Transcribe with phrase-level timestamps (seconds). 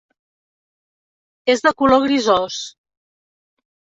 [1.55, 2.57] És de color grisós.